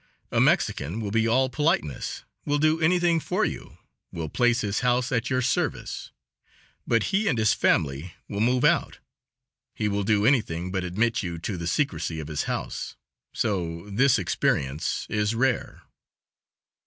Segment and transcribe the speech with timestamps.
[0.31, 3.77] A Mexican will be all politeness, will do anything for you,
[4.11, 6.09] will place his house at your service,
[6.87, 8.97] but he and his family will move out.
[9.75, 12.95] He will do anything but admit you to the secrecy of his house.
[13.35, 15.83] So this experience is rare.